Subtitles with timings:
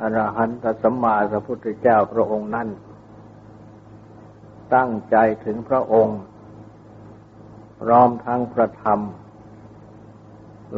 [0.00, 2.68] อรหันตสัมมาสัพพุทธเจ้าพระองค์นั้น
[4.74, 6.20] ตั้งใจถึงพระองค์
[7.80, 9.00] พร้อมทั้งพระธรรม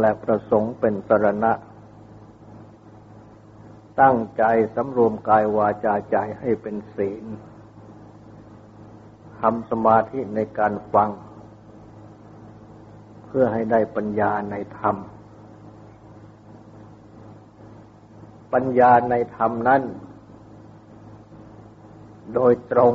[0.00, 1.52] และประสงค์เป็นสรณะ
[4.00, 7.24] ตั้งใจสำรวมกายวาจาใจให้เป็นศีล
[9.40, 11.10] ทำสมาธิในการฟัง
[13.26, 14.96] เพื่อให้ได้ปัญญาในธรรม
[18.56, 19.82] ปัญญาในธรรมนั้น
[22.34, 22.92] โดยตรง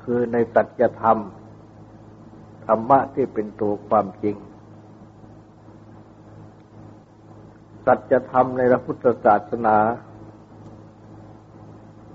[0.00, 1.18] คือในสัจธรรม
[2.66, 4.36] ธรรมะที่เป็นตัวความจริง
[7.86, 9.76] สัจธรรมในพระพุทธศาสนา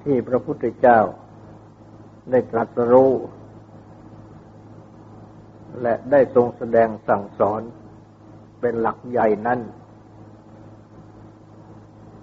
[0.03, 0.99] ที่พระพุทธเจ้า
[2.31, 3.11] ได้ตรัสรู้
[5.81, 7.61] และได้ทรงแสดงสั่งสอน
[8.59, 9.59] เป็นหลักใหญ่นั้น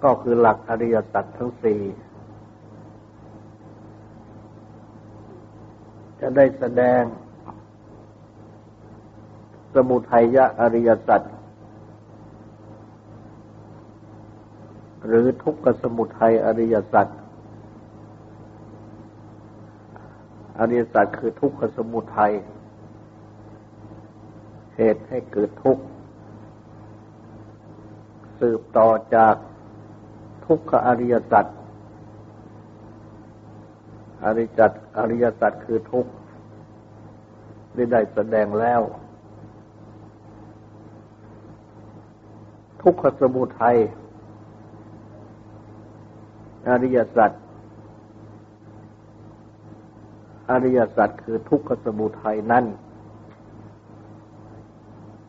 [0.03, 1.81] ก็คือหลักอริยสัจทั้งสี่
[6.19, 7.01] จะได้แสดง
[9.73, 11.21] สมุทัยะอริยสัจ
[15.07, 17.07] หรือทุกขสมุทัยอริยสัจ
[20.59, 22.33] อริยสัจคือทุกขสมุทัย
[24.75, 25.83] เหตุให้เกิดทุกข์
[28.39, 29.35] สืบต่อจาก
[30.47, 31.45] ทุกขอริยสัจ
[34.25, 36.11] อริจัตอริยสัจคือทุกข์
[37.73, 38.81] ได้ได้แสดงแล้ว
[42.81, 43.77] ทุกขสมุทัย
[46.69, 47.31] อริยสัจ
[50.49, 52.65] อริยสัจคือทุกขสมุทัยนั้น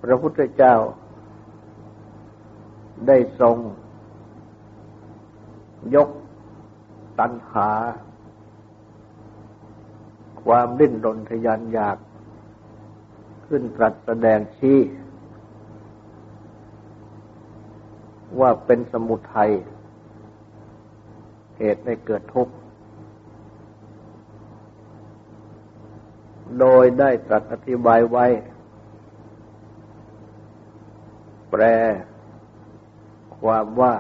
[0.03, 0.75] พระพุทธเจ้า
[3.07, 3.57] ได้ทรง
[5.95, 6.09] ยก
[7.19, 7.71] ตัณหา
[10.43, 11.99] ความดิ้นรนทยานอยาก
[13.47, 14.79] ขึ้นตรัสแสดงชี้
[18.41, 19.53] ว่าเป็นสมุทัย
[21.57, 22.55] เหตุให้เกิดทุกข์
[26.59, 28.27] โดยได้ตรัสอธิบายไว้
[31.51, 31.63] แปล
[33.39, 33.95] ความว่า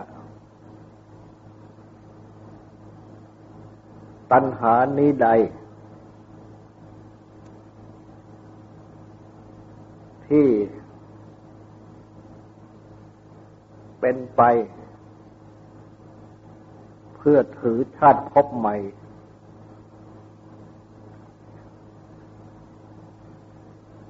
[4.32, 5.28] ตัณหานี้ใด
[10.26, 10.48] ที่
[14.00, 14.42] เป็นไป
[17.16, 18.76] เพื่อถือชาติพบใหม่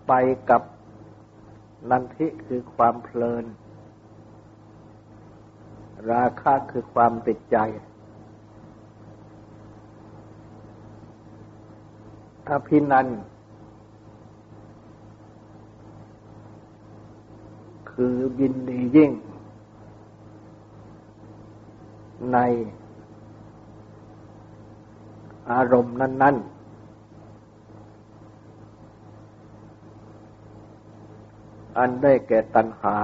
[0.09, 0.13] ไป
[0.51, 0.63] กับ
[1.91, 3.45] นันทิคือความเพลิน
[6.11, 7.57] ราคะคือความติดใจ
[12.51, 13.09] อภินัน
[17.91, 19.11] คือยินดียิ่ง
[22.33, 22.39] ใน
[25.51, 26.59] อารมณ์นั้น ๆ
[31.79, 32.97] อันได้แก่ตัณหา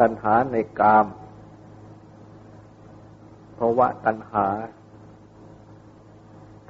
[0.00, 1.06] ตัณหาในกาม
[3.54, 4.46] เพราะว่าตัณหา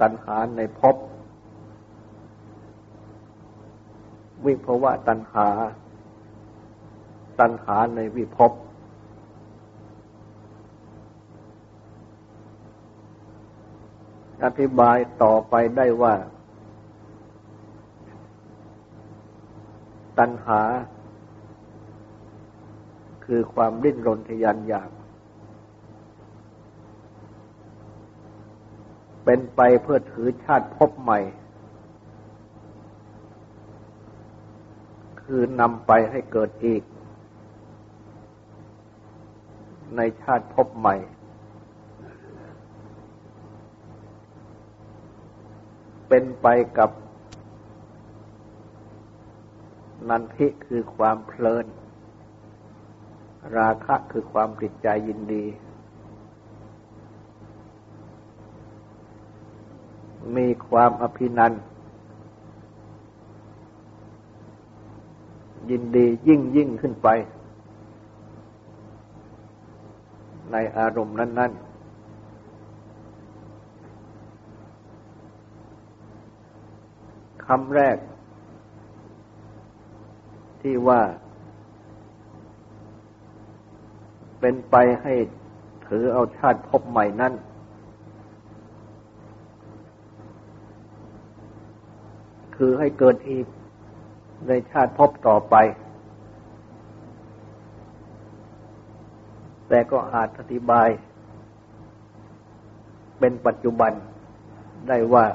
[0.01, 0.95] ตัณหาในภพ
[4.45, 5.47] วิภวะตัณหา
[7.39, 8.51] ตัณหาในวิภพ
[14.43, 16.15] อธิบายต่อไปได้ว่า
[20.19, 20.61] ตัณหา
[23.25, 24.89] คือความดิ้นรนทยานอยาก
[29.25, 31.19] เป็นไปเพื่อถือชาติพบใหม่
[35.21, 36.83] คือนำไปให้เกิดอีก
[39.95, 40.95] ในชาติพบใหม่
[46.07, 46.47] เป็นไป
[46.77, 46.91] กับ
[50.09, 51.65] นันทิคือความเพลิน
[53.57, 55.45] ราคะคือความติดใจยินดี
[60.37, 61.53] มีความอภินัน
[65.69, 67.07] ยินดียิ่งยิ่งขึ้นไป
[70.51, 71.75] ในอารมณ์นั้น ๆ
[77.45, 77.97] คำแรก
[80.61, 81.01] ที่ว่า
[84.39, 85.13] เป็นไปให้
[85.87, 87.33] ถือเอาชาติพบใหม่นั้น
[92.67, 93.45] คือให้เกิดอีก
[94.47, 95.55] ในชาติพบต่อไป
[99.67, 100.87] แต่ก็อาจอธิบาย
[103.19, 103.91] เป็นปัจจุบัน
[104.87, 105.25] ได้ว่า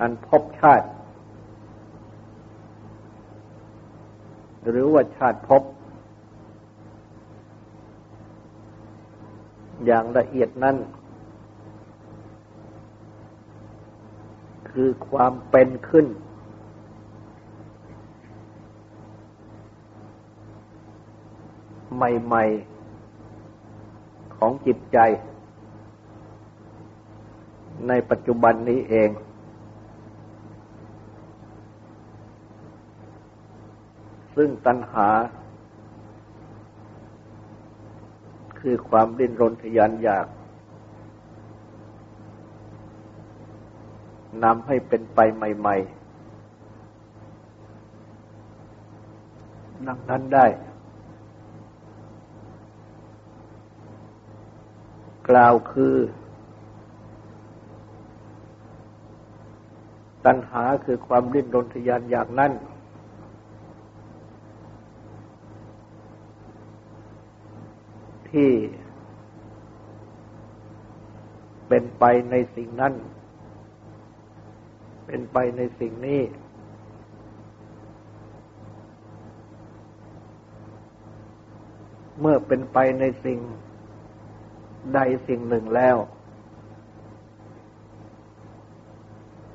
[0.00, 0.86] อันพบชาติ
[4.68, 5.62] หรือว่าชาติพบ
[9.86, 10.76] อย่างละเอียดนั้น
[14.80, 16.06] คือความเป็นขึ้น
[21.94, 22.44] ใหม่
[23.60, 24.98] ๆ ของจิตใจ
[27.88, 29.10] ในปัจจุบันนี้เอง
[34.36, 35.08] ซึ่งตัณหา
[38.60, 40.26] คือความดิ้นรนทยานอยาก
[44.44, 45.98] นำให้เป็นไปใหม่ๆ
[49.86, 50.46] ดังนั้นได้
[55.28, 55.94] กล่าวคือ
[60.24, 62.52] ตัณหาคือความริ้นรนทยานอย่างนั้น
[68.30, 68.50] ที่
[71.68, 72.92] เป็นไปในสิ่งนั้น
[75.10, 76.22] เป็นไปในสิ่งนี้
[82.20, 83.38] เมื่อเป็นไปในสิ่ง
[84.94, 85.96] ใดสิ่งหนึ่งแล้ว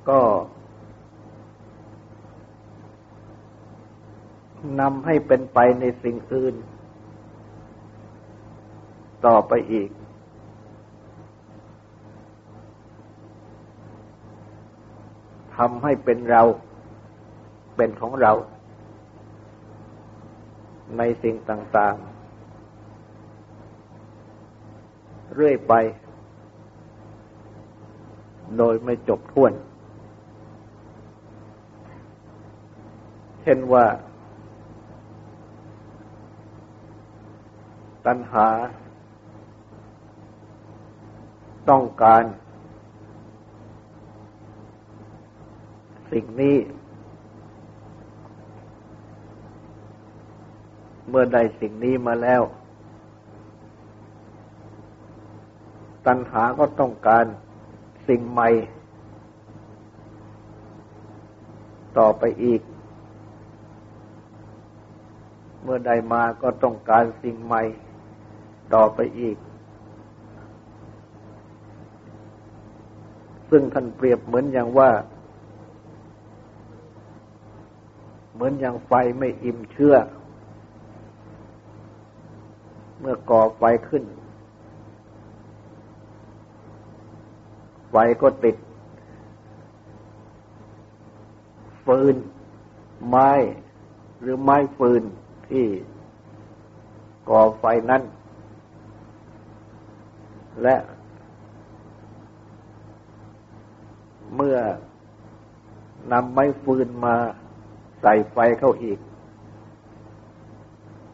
[0.10, 0.22] ก็
[4.80, 6.56] นำให้เป็นไปในสิ่งอื่น
[9.26, 16.44] ต่อไปอีกำให้เป็นเรา
[17.76, 18.34] เป็นของเรา
[20.98, 22.14] ในสิ่งต่างๆ
[25.36, 25.74] เรื่อยไป
[28.58, 29.54] โดยไม่จบท้วน
[33.42, 33.86] เช่นว่า
[38.06, 38.48] ตัณหา
[41.70, 42.24] ต้องการ
[46.14, 46.58] สิ่งนี้
[51.10, 52.42] เมื่อได้สิ่งนี้มาแล้ว
[56.06, 57.26] ตัณหาก็ต้องการ
[58.08, 58.50] สิ่งใหม่
[61.98, 62.62] ต่อไปอีก
[65.64, 67.62] เมื่อได้มาก็ต้องการสิ่งใหม่
[68.74, 69.38] ต่อไปอีก
[73.50, 74.90] ซึ่งท่านเปรียบเหมือนอย่างว่า
[78.33, 79.96] เห มือนอย่างไฟไม่อิ่มเชื่อ
[83.00, 84.04] เมื่อก่อไฟขึ้น
[87.90, 88.56] ไฟก็ติด
[91.86, 92.16] ฟืน
[93.08, 93.32] ไม้
[94.22, 95.04] หรือไม้ฟืน
[95.50, 95.66] ที่
[97.30, 98.02] ก่อไฟนั้น
[100.64, 100.76] และ
[104.36, 104.58] เมื่อ
[106.12, 107.18] นำไม้ฟืนมา
[108.04, 109.00] ใส่ไฟเข้าอีก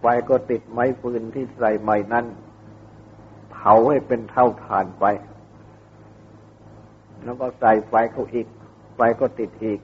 [0.01, 2.25] ไฟก็ติดไม้ฟืนที่ใส่ใหม่นั้น
[3.51, 5.05] เผาให้เป็นเท่าฐานไป
[7.23, 8.47] แล้วก็ใส่ไฟเข้าอีก
[8.95, 9.79] ไฟก็ติดอีก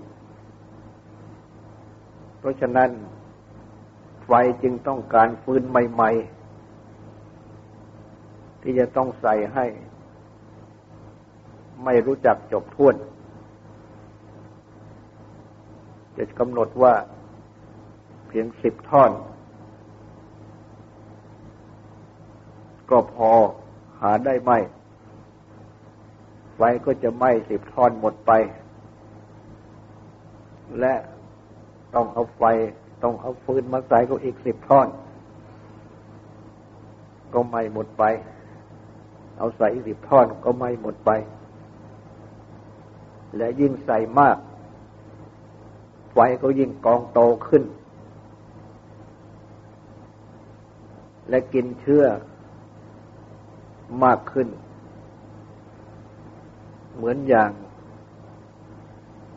[2.39, 2.89] เพราะฉะนั้น
[4.25, 4.31] ไฟ
[4.63, 6.12] จึงต้องการฟืนใหม่
[6.97, 9.65] ๆ ที่จะต้องใส่ให้
[11.83, 12.95] ไม่รู้จักจบท้วน
[16.17, 16.93] จะกำหนดว่า
[18.27, 19.12] เพียงสิบท่อน
[22.89, 23.31] ก็พอ
[24.01, 24.51] หาได้ไหม
[26.55, 28.31] ไฟก็จะไหม้สิบท่อนหมดไป
[30.79, 30.93] และ
[31.95, 32.43] ต้องเอาไฟ
[33.03, 34.88] ต้องเอาฟืนมาใส่ก็อีกสิบท่อน
[37.34, 38.03] ก็ไหมหมดไป
[39.38, 41.12] เอาใส่สิบท่อนก็ไหมหมดไป
[43.38, 44.38] และยิ่งใส่มาก
[46.17, 47.63] ไฟก็ยิ่งกองโตขึ้น
[51.29, 52.03] และกินเชื้อ
[54.03, 54.48] มากขึ้น
[56.95, 57.51] เหมือนอย่าง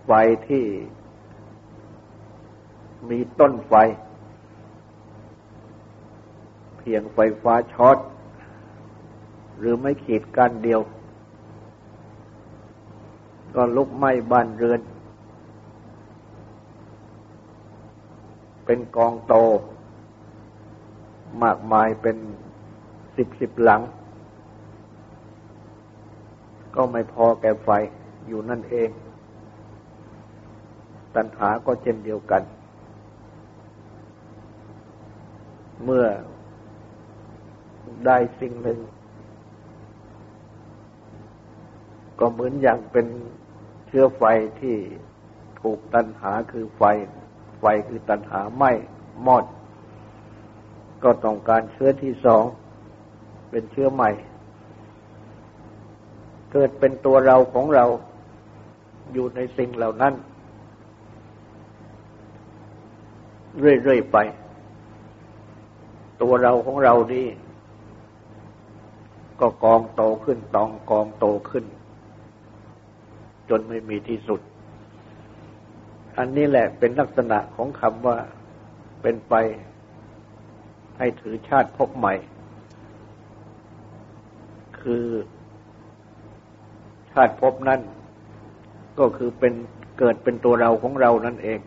[0.04, 0.11] ไฟ
[0.49, 0.64] ที่
[3.11, 3.75] มีต้นไฟ
[6.78, 7.99] เพียงไฟฟ้าช็อต
[9.58, 10.80] หรือไม่ขีดกันเดียว
[13.54, 14.80] ก็ลุกไหม้บ้านเรือน
[18.70, 19.34] เป็นกองโต
[21.42, 22.16] มากมายเป็น
[23.16, 23.82] สิบสิบหลัง
[26.75, 27.68] ก็ไม่พอแก่ไฟ
[28.26, 28.90] อยู่นั่นเอง
[31.14, 32.42] ตัณหาก็เช่นเดียวกัน
[35.84, 36.06] เมื่อ
[38.06, 38.78] ได้สิ่งหนึ่ง
[42.20, 43.06] ก็เหมือนอย่างเป็น
[43.87, 44.22] เชื้อไฟ
[44.60, 44.76] ที่
[45.60, 46.82] ถูกตันหาคือไฟ
[47.58, 48.70] ไฟคือตันหาไหม้
[49.26, 49.44] มอด
[51.04, 52.44] ก็ต้องการเชื้อที่สอง
[53.50, 54.10] เป็นเชื้อใหม่
[56.52, 57.84] เกิดเป็นตัวเราของเรา
[59.12, 60.14] อยู่ในสิ่งเหล่านั้น
[63.58, 64.16] เรื่อย ๆ ไป
[66.22, 67.26] ตัวเราของเรานี่
[69.40, 71.64] ก็กองโตขึ้นตองกองโตขึ้น
[73.48, 74.40] จนไม่มีที่สุด
[76.18, 78.18] อันนี้แหละเป็นลักษณะของคำว่า
[79.02, 79.34] เป็นไป
[80.98, 82.14] ให้ถือชาติพบใหม่
[84.80, 85.04] คือ
[87.12, 87.80] ชาติพบนั้น
[88.98, 89.52] ก็คือเป็น
[89.98, 91.60] เกิดเป็นตัวเราของเรานั่นเอง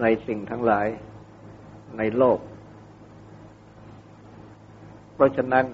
[0.00, 0.86] ในสิ่งทั้งหลาย
[1.98, 2.38] ในโลก
[5.14, 5.64] เพราะฉะนั้น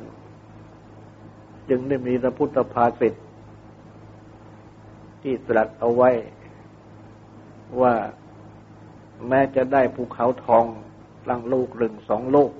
[1.68, 3.14] จึงได้มีพระพุทธภาษิต
[5.22, 6.10] ที่ตรัสเอาไว้
[7.80, 7.94] ว่า
[9.28, 10.64] แม้จะได้ภูเขาทอง
[11.28, 12.52] ลังลูกหนึ่งสองลูก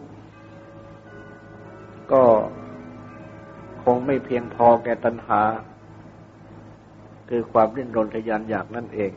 [2.12, 2.23] ก็
[3.83, 5.43] คงไม่เพียงพอแก่ตัณหา
[7.29, 9.12] คือความริ้นรนทยานอยากนั่นเอง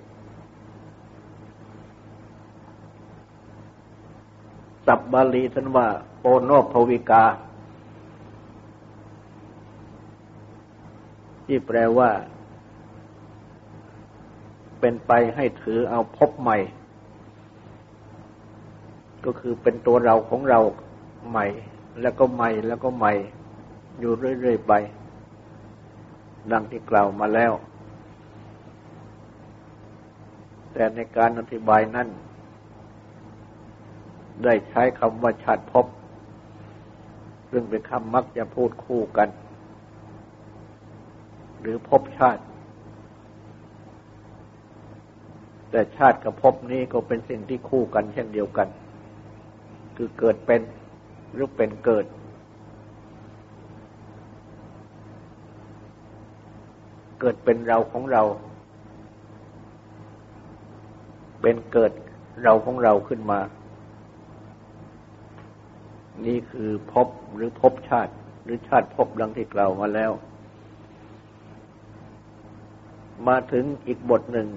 [4.85, 5.87] ศัพบาลีท่านว่า
[6.21, 7.25] โอโนภวิกา
[11.45, 12.09] ที่แปลว่า
[14.81, 16.57] เป็นไปให้ถือเอาพบใหม่
[19.25, 20.59] ก็คือเป็นตัวเราของเรา
[21.29, 21.45] ใหม่
[22.01, 23.13] แล้วก็ใหม่แล้วก็ใหม่
[23.99, 24.73] อยู่เรื่อยๆไป
[26.51, 27.53] ดังที่กล่าวมาแล้ว
[30.73, 32.07] แต่ในการอธิบายนั้น
[34.43, 35.85] ได้ใช้คำว่าชาติภพ
[37.51, 39.29] ซึ่งเป็นคำมักจะพูดคู่กัน
[41.61, 42.43] หรือภพชาติ
[45.71, 48.67] แต่ชาติกับภพนี้ก็เป็นสิ่งที่คู่กันเช่นเดียวกัน
[49.95, 50.61] คือเกิดเป็น
[51.33, 52.05] หรือเป็นเกิด
[57.19, 58.23] เกิดเป็นเราของเรา
[61.41, 61.91] เป็นเกิด
[62.43, 63.39] เราของเราขึ้นมา
[66.25, 68.13] นี่คือพบหรือพบชาติ
[68.43, 70.11] หรือชาติพบดังที่กล่าวมาแล้ว
[73.27, 74.47] มาถึงอีกบทหนึ่ง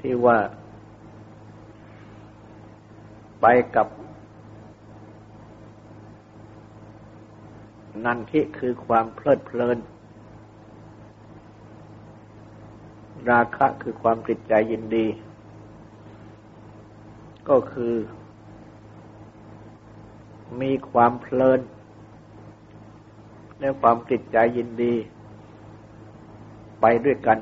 [0.00, 0.38] ที่ว่า
[3.40, 3.88] ไปกับ
[8.04, 9.78] นันทิคือความเพลิดเพลิน
[13.30, 15.06] ราคะคือความติดใจยินดี
[17.48, 17.94] ก็คือ
[20.60, 21.60] มีความเพลิน
[23.58, 24.94] และความติดใจยินดี
[26.80, 27.38] ไปด้วยกัน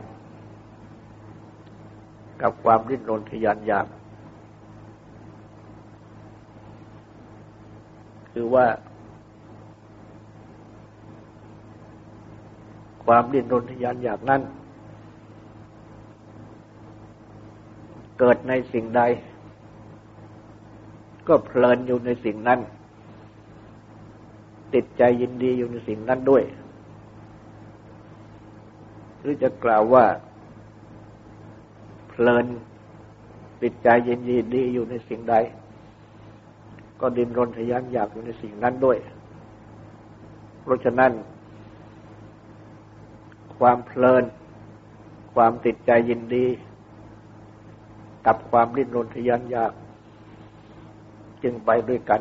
[2.43, 3.87] กับความริ้นรนทยานอยาก
[8.33, 8.67] คือว่า
[13.05, 14.43] ความดิ้นรนทยานอยากนั้น
[18.19, 19.03] เกิดในสิ่งใด
[21.29, 22.61] ก็เพลินอยู่ในสิ่งนั้น
[24.75, 26.43] ติดใจยินดีอยู่ในสิ่งนั้นด้วย
[29.21, 30.05] หรือจะกล่าวว่า
[32.17, 32.47] เพลิน
[33.63, 34.21] ติดใจเยิน
[34.55, 35.35] ดีอยู่ในสิ่งใด
[37.01, 38.99] ก็ดินรนทยานอยากอยู่ในสิ่งนั้นด้วย
[40.63, 41.13] เพราะฉะนั้น
[43.59, 44.25] ความเพลิน
[45.35, 46.47] ความติดใจยินดี
[48.27, 49.73] กับความริ้นรนทยานอยาก
[51.43, 52.21] จึงไปด้วยกัน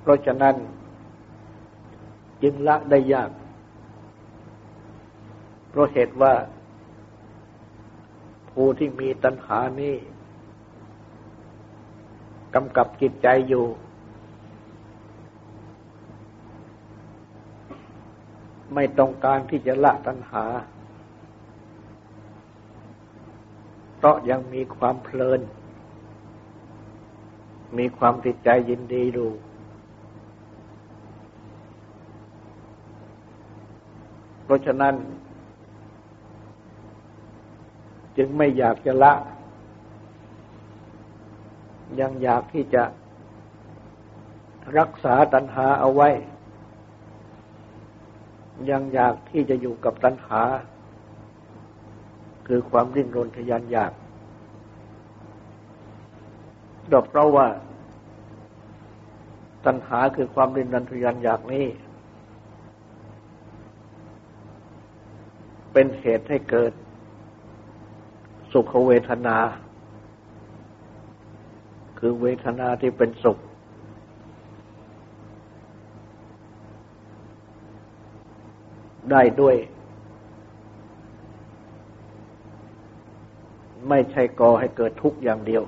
[0.00, 0.54] เพราะฉะนั้น
[2.42, 3.30] จึงละได้ยาก
[5.70, 6.32] เพราะเหตุว่า
[8.52, 9.96] ผู้ที่มีตัณหานี้
[12.54, 13.66] กำกับจิตใจอยู่
[18.74, 20.44] ไม่ต้องการที่จะละตัณหา
[23.96, 25.40] เพราะยังมีความเพลิน
[27.78, 29.26] มีความติดใจยินดีดู
[34.44, 34.94] เพราะฉะนั้น
[38.16, 39.14] จึงไม่อยากจะละ
[42.00, 42.82] ยังอยากที่จะ
[44.78, 46.08] รักษาตัณหาเอาไว้
[48.70, 50.42] ยังอยากที่จะอยู่กับตัณหา
[52.46, 53.92] คือความริ้นรนทยานอยาก
[56.92, 57.46] ดอกเพราะว่า
[59.66, 61.66] ตัณหาคือความริ้นรนทยานอยากนี้
[65.72, 66.72] เป็นเหตุให้เกิด
[68.52, 69.36] สุขเวทนา
[71.98, 73.38] คือเวทนาที่เป็นสุข
[79.10, 79.56] ได้ด้วย
[83.88, 85.62] ไม่ใช่ก่อให้เกิดทุกข์อย่างเดียว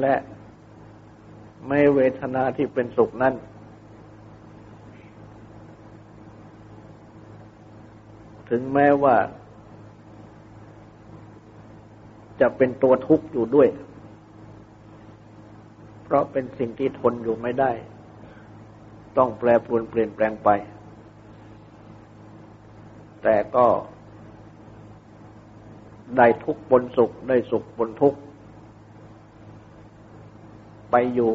[0.00, 0.14] และ
[1.66, 3.34] ไม่เวทนาที่เป็นสุขนั้น
[8.48, 9.16] ถึงแม้ว่า
[12.40, 13.68] จะเป็นตัวทุกข์อยู่ด้วย
[16.02, 17.72] เพราะเป็นสิ่งที่ทนอยู่ไม่ได้
[19.16, 20.48] ต้องแปรปรวนเปลี่ยนแปลงไป
[23.22, 23.66] แต่ก็
[26.16, 28.18] ได้ทุกข์บนสุข ได้สุขบนทุกข์
[30.90, 31.32] ไปอยู่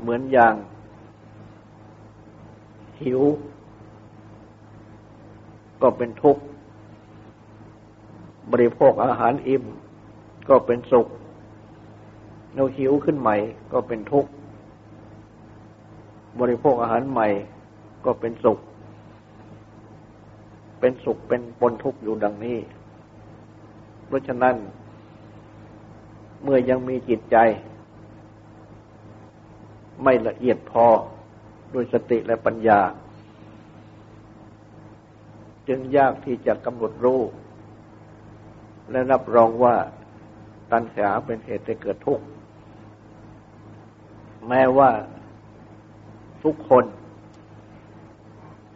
[0.00, 0.54] เหมือนอย่าง
[3.02, 3.20] หิว
[5.82, 6.42] ก็เป็นทุกข์
[8.52, 9.64] บริโภคอาหารอิ่ม
[10.48, 11.06] ก็เป็นสุข
[12.54, 13.36] เราหิวขึ้นใหม่
[13.72, 14.30] ก็เป็นทุกข์
[16.40, 17.28] บริโภคอาหารใหม่
[18.04, 18.58] ก็เป็นสุข
[20.80, 22.58] เป็นสุขเป็นปนทุกข์อยู่ดังนี้
[24.06, 24.54] เพราะฉะนั้น
[26.42, 27.36] เมื่อยังมีจิตใจ
[30.02, 30.86] ไม่ละเอียดพอ
[31.74, 32.80] ด้วยสติและปัญญา
[35.72, 37.20] จึงยากที่จะกำหนดรู้
[38.90, 39.76] และรับรองว่า
[40.72, 42.24] ตัณหาเป็นเหตุให้เกิดทุกข์
[44.48, 44.90] แม้ว่า
[46.44, 46.84] ทุกคน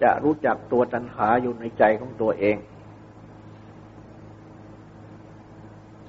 [0.03, 2.57] จะรู้จักตัวตัณหาอยู่ในใจของตัวเอง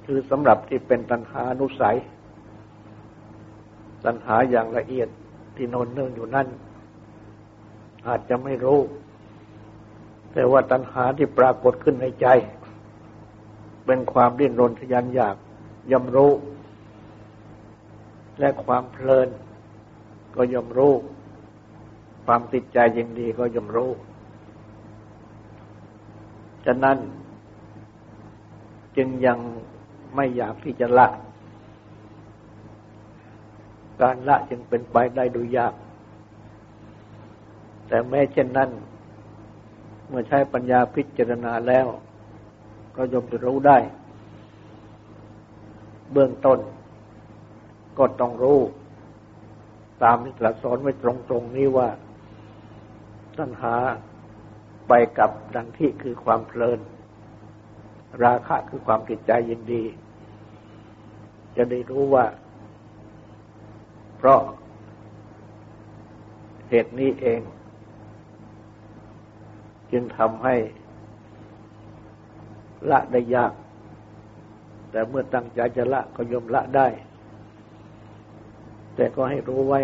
[0.06, 1.96] คือสำหรับที่เป็นตัณหานุสัย
[4.04, 5.08] ตัณหาอย่างละเอียด
[5.56, 6.48] ที่นอนเนื่องอยู่นั่น
[8.06, 8.80] อาจจะไม่รู้
[10.38, 12.26] แต่ว่าตัณหาที่ปรากฏขึ้นในใจ
[13.86, 15.36] เป็นความดิ้นรนทยานอยาก
[15.92, 16.32] ยำรู้
[18.40, 19.28] และความเพลิน
[20.36, 20.94] ก็ยำรู้
[22.24, 23.90] ความติดใจยินดีก็ย่อมรู้
[26.66, 26.98] ฉะนั้น
[28.96, 29.38] จึงยัง
[30.14, 31.08] ไม่อยากที่จะละ
[34.00, 35.74] การละจึงเป็นไปได้โดยยาก
[37.88, 38.70] แต่แม้เช่นนั้น
[40.08, 41.86] เมื่อใช้ปัญญาพิจารณาแล้ว
[42.96, 43.78] ก็ย่อมจะรู้ได้
[46.12, 46.58] เบื้องต้น
[47.98, 48.60] ก็ต้องรู้
[50.02, 51.88] ตามที่ตรัสสอนไว้ตรงๆนี้ว่า
[53.38, 53.74] ตัณหา
[54.88, 56.80] ไปกับดังที่คือความเพลิน
[58.24, 59.84] ราคะคือความติดใจยินดี
[61.56, 62.26] จะได้รู้ว่า
[64.16, 64.40] เพราะ
[66.68, 67.40] เหตุนี้เอง
[69.98, 70.54] จึงทำให้
[72.90, 73.52] ละได้ยาก
[74.90, 76.86] แต่เมื่อตั้งใจจะละก็ยอมละได้
[78.94, 79.80] แต่ก็ให้รู้ไว้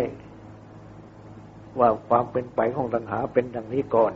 [1.79, 4.13] ว่าความเป็นไปของตัณหาเป็นดังนี้ก่อน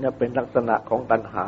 [0.00, 1.46] นี่เป็นลักษณะของตัณหา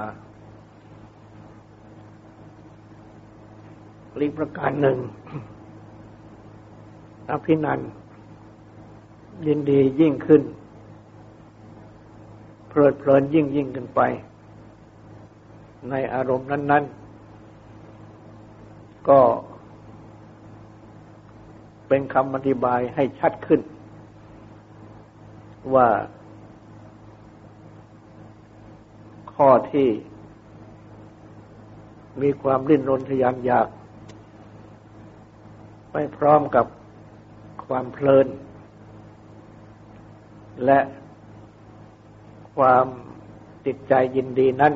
[4.21, 4.99] ลีประการหนึ่ง
[7.31, 7.81] อภินัน
[9.47, 10.43] ยินดียิ่งขึ้น
[12.71, 14.01] เพลิดเพลินยิ่งยิ่งขึ้นไป
[15.91, 17.01] ในอารมณ์นั้น ๆ
[19.09, 19.21] ก็
[21.89, 23.61] เป็นคำอธิบายให้ชัดขึ้น
[25.75, 25.89] ว่า
[29.35, 29.89] ข้อที่
[32.23, 33.69] มีความริ้นรนทยานอยาก
[35.93, 36.67] ไปพร้อมกับ
[37.67, 38.27] ความเพลิน
[40.65, 40.79] และ
[42.57, 42.87] ความ
[43.67, 44.75] ติดใจยินดีนั้น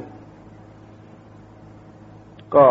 [2.56, 2.66] ก็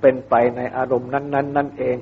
[0.00, 1.98] เป็นไปในอารมณ์นั้น ๆ นั่นเอง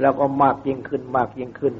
[0.00, 1.74] แล้วก็มากยิ่งขึ้นมากยิ่งขึ้น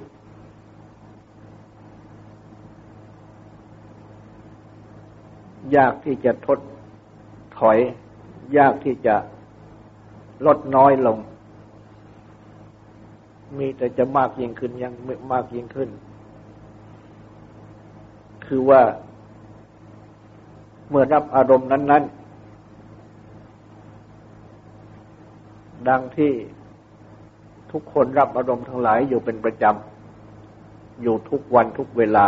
[5.77, 6.59] ยากที่จะทด
[7.59, 7.79] ถอย
[8.59, 9.15] ยากที่จะ
[10.47, 11.19] ลดน้อยลง
[13.59, 14.93] มีแต่จะมากยิ่งขึ้นยัง
[15.33, 15.89] มากยิ่งขึ้น
[18.47, 18.83] คือว่า
[20.91, 22.23] เมื่อรับอารมณ์นั้น ๆ
[25.89, 26.33] ดังที่
[27.73, 32.27] ทุกคนรับอารมณ์ทั้งหลายอยู่เป็นประจำ อยู่ทุกวันทุกเวลา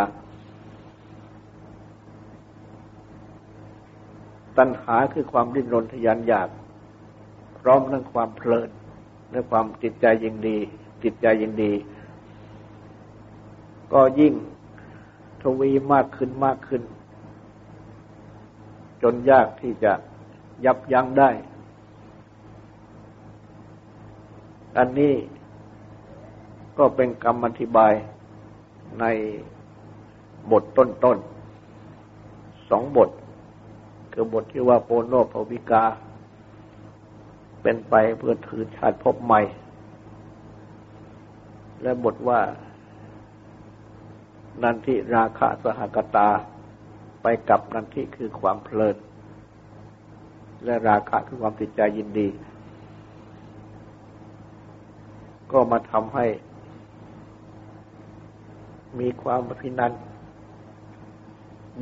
[4.59, 6.49] ตัณหาคือความดิ้นรนทยานอยาก
[7.61, 8.69] พร้อมทั้งความเพลิน
[9.31, 10.59] และความจิตใจยินดี
[11.03, 11.73] จิตใจยินดี
[13.93, 14.35] ก็ยิ่ง
[15.45, 16.83] ทวีมากขึ้นมากขึ้น
[19.03, 19.93] จนยากที่จะ
[20.65, 21.31] ยับยั้งได้
[24.77, 25.15] อันนี้
[26.79, 27.93] ก็เป็นคำอธิบาย
[29.01, 29.05] ใน
[30.51, 33.11] บทต้นๆสองบท
[34.13, 35.85] คือบทที่ว่าโปโนภวิกา
[37.63, 39.41] เป็นไปเพื่อถือชาติพบใหม่
[41.83, 42.41] และบทว่า
[44.63, 46.29] นันทิราคะสหกตา
[47.23, 48.97] ไปกับนันทิคือความเพลิน
[50.65, 52.29] และราคะคือความติดใจยินดี
[55.53, 56.27] ก็มาทำให้
[59.01, 59.93] มีความพินัน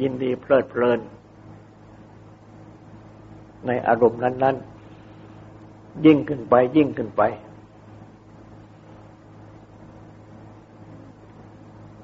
[0.01, 1.01] ยินดีเพลิดเพลิน
[3.67, 4.57] ในอารมณ์นั้น
[5.31, 7.23] ๆ ยิ่งขึ้นไปยิ่งขึ้นไป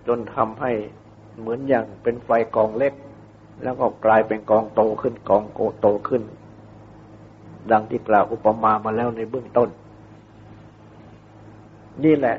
[0.09, 0.73] จนทำให้
[1.39, 2.95] เหมือนอย่างเป็นไฟกองเล็ก
[3.63, 6.23] แล้วก็กลายเป็นกองโตขึ้นกองโกโตขึ้น
[7.71, 9.69] ดังที่กล่าวอุปมามาแล้วในเบื้องต้น
[12.05, 12.37] นี่แหละ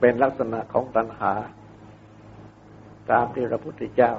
[0.00, 1.32] เป็นลักษณะของตัณหา
[3.10, 4.12] ตามที่พระพุทธเจ้า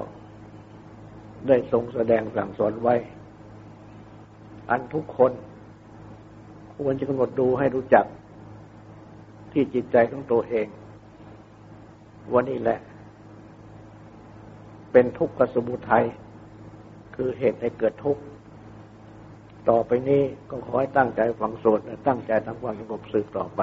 [1.48, 2.96] ได้ทรงแสดงสั่งสอนไว้
[4.70, 5.32] อันทุกคน
[6.76, 8.06] ควรจะกำหนดดูให้รู้จัก
[9.52, 10.68] ที่จิตใจของตัวเอง
[12.34, 12.80] ว่านี่แหละ
[14.92, 16.06] เป็นทุกขสมุทัย
[17.16, 18.22] คือเหตุให้เกิดทุกข์
[19.70, 23.62] ต่อไปนี้ก็ขอให้ตั้งใจฟังสวดและตั้งใจทำความสงบสืบต่อไป